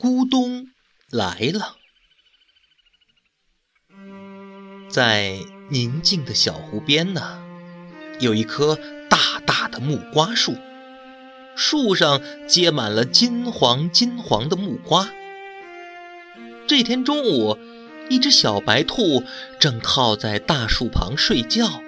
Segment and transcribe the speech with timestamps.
[0.00, 0.68] 咕咚
[1.10, 1.76] 来了。
[4.88, 5.38] 在
[5.68, 7.42] 宁静的小湖边呢，
[8.18, 8.78] 有一棵
[9.10, 10.56] 大大的木瓜树，
[11.54, 15.10] 树上结满了金黄金黄的木瓜。
[16.66, 17.58] 这天中午，
[18.08, 19.22] 一只小白兔
[19.58, 21.82] 正靠在大树旁睡觉，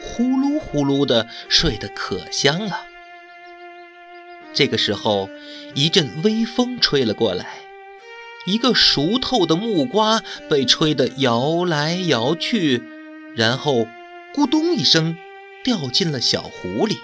[0.00, 2.87] 呼噜呼噜的睡得可香了。
[4.54, 5.28] 这个时候，
[5.74, 7.60] 一阵微风吹了过来，
[8.46, 12.82] 一个熟透的木瓜被吹得摇来摇去，
[13.36, 13.86] 然后
[14.34, 15.16] 咕咚一声
[15.62, 16.98] 掉进了小湖里。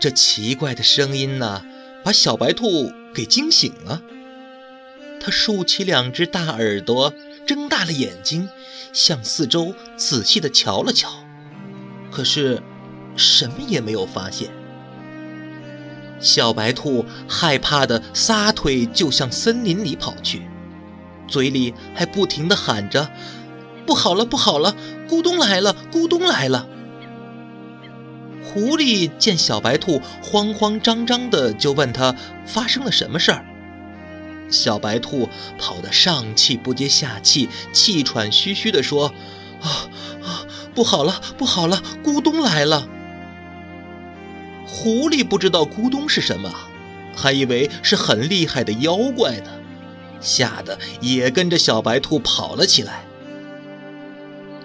[0.00, 1.64] 这奇怪的声音呢，
[2.02, 4.02] 把小白兔给惊醒了。
[5.20, 7.12] 它竖起两只大耳朵，
[7.46, 8.48] 睁大了眼睛，
[8.92, 11.24] 向四周仔细地瞧了瞧，
[12.10, 12.62] 可是
[13.14, 14.50] 什么也没有发现。
[16.22, 20.42] 小白兔害怕的撒腿就向森林里跑去，
[21.26, 23.10] 嘴里还不停地喊着
[23.84, 24.74] ：“不好了，不好了，
[25.08, 26.68] 咕咚来了，咕咚来了！”
[28.44, 32.14] 狐狸见小白兔慌慌张张的，就问他
[32.46, 33.44] 发生了什么事儿。
[34.48, 35.28] 小白兔
[35.58, 39.12] 跑得上气不接下气，气喘吁吁地说
[39.62, 39.88] ：“啊
[40.22, 42.86] 啊，不好了，不好了，咕咚来了！”
[44.66, 46.52] 狐狸不知道咕咚是什么，
[47.14, 49.50] 还以为是很厉害的妖怪呢，
[50.20, 53.04] 吓得也跟着小白兔跑了起来。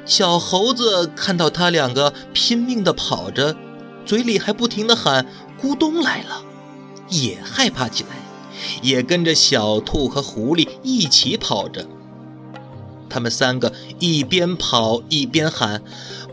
[0.05, 3.55] 小猴子看到他两个拼命地跑着，
[4.05, 5.25] 嘴里还不停地喊
[5.61, 6.43] “咕咚来了”，
[7.09, 8.09] 也害怕起来。
[8.81, 11.85] 也跟着小兔和狐狸一起跑着，
[13.07, 15.83] 他们三个一边跑一边喊：“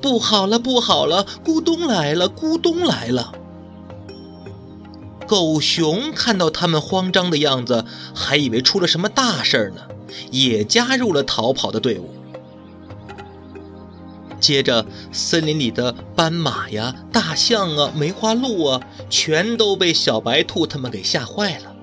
[0.00, 3.34] 不好了，不好了，咕咚来了，咕咚来了！”
[5.26, 9.82] 狗熊看到他们慌张的样子，还以为出了什么大事儿呢，
[10.30, 12.14] 也加入了逃跑的队伍。
[14.40, 21.74] 接着，森林里的斑马呀、大象啊、梅花鹿啊，全都被小白兔他们给吓坏了。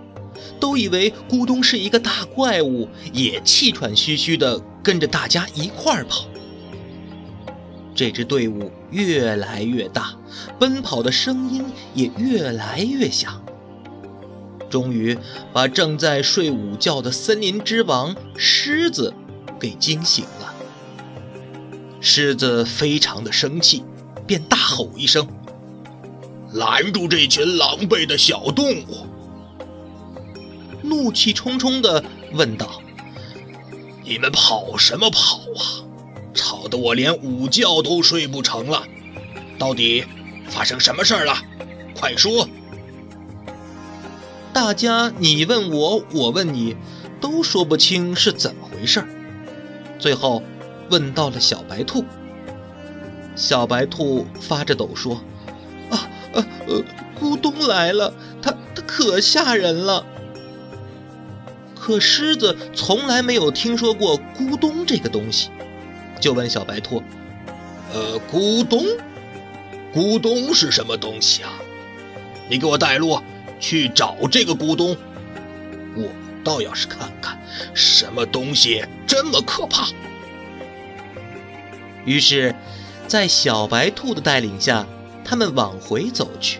[0.60, 6.26] 都以为咕咚是一个大怪物，也气喘吁吁地跟着大家一块儿跑。
[8.02, 10.16] 这支队伍越来越大，
[10.58, 11.64] 奔跑的声音
[11.94, 13.46] 也越来越响，
[14.72, 15.16] 终于
[15.54, 19.14] 把正在睡午觉的森林之王狮子
[19.60, 20.52] 给惊醒了。
[22.00, 23.84] 狮子非常的生气，
[24.26, 25.28] 便大吼一声
[26.54, 29.06] ：“拦住这群狼狈的小动物！”
[30.82, 32.82] 怒气冲冲地问道
[34.04, 35.86] ：“你们跑什么跑啊？
[36.34, 38.84] 吵得我连午觉都睡不成了！
[39.58, 40.04] 到底
[40.50, 41.36] 发生什么事儿了？
[41.96, 42.48] 快说！”
[44.54, 46.76] 大家你问我，我问你，
[47.20, 49.04] 都说不清是怎么回事。
[49.98, 50.44] 最后
[50.90, 52.04] 问到了小白兔。
[53.36, 55.22] 小白兔发着抖说
[55.90, 56.84] ：“啊呃呃，
[57.20, 60.06] 咕咚来了，它它可吓人了。”
[61.80, 65.50] 可狮子从来没有听说过咕咚这个东西，
[66.22, 67.04] 就问小白兔
[67.92, 68.86] ：“呃，咕咚，
[69.94, 71.52] 咕咚是什么东西啊？
[72.50, 73.20] 你给我带路
[73.60, 74.96] 去找这个咕咚，
[75.96, 76.08] 我
[76.44, 77.38] 倒要是看看
[77.74, 79.88] 什么东西这么可怕。”
[82.06, 82.56] 于是，
[83.08, 84.88] 在小白兔的带领下，
[85.26, 86.60] 他们往回走去。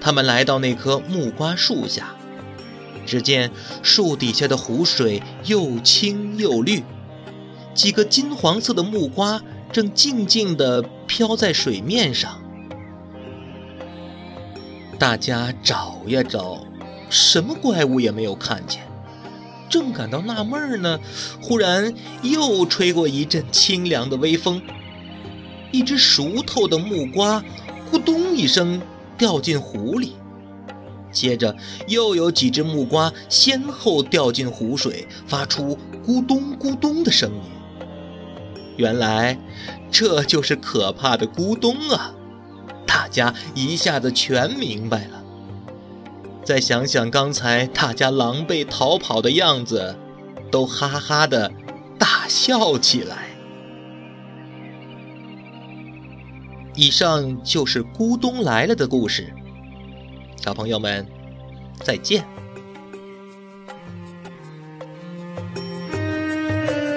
[0.00, 2.14] 他们来到那棵木瓜树下。
[3.06, 3.50] 只见
[3.82, 6.82] 树底下的湖水又清又绿，
[7.74, 9.42] 几个金黄色的木瓜
[9.72, 12.40] 正静静地飘在水面上。
[14.98, 16.64] 大家找呀找，
[17.10, 18.80] 什么怪物也没有看见。
[19.68, 21.00] 正感到纳闷呢，
[21.42, 21.92] 忽然
[22.22, 24.62] 又吹过一阵清凉的微风，
[25.72, 27.42] 一只熟透的木瓜
[27.90, 28.80] 咕咚一声
[29.18, 30.14] 掉进湖里。
[31.10, 31.56] 接着
[31.88, 37.53] 又有几只木瓜先后掉进湖水，发出咕咚咕咚的声音。
[38.76, 39.38] 原来
[39.90, 42.14] 这就是可怕的咕咚啊！
[42.86, 45.22] 大家一下子全明白了。
[46.44, 49.96] 再想想刚才大家狼狈逃跑的样子，
[50.50, 51.52] 都哈哈的
[51.98, 53.28] 大笑起来。
[56.74, 59.32] 以上就是咕咚来了的故事。
[60.36, 61.06] 小朋友们，
[61.80, 62.24] 再见。